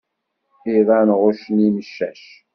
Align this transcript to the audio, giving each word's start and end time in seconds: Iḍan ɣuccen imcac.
Iḍan 0.77 1.09
ɣuccen 1.19 1.57
imcac. 1.67 2.23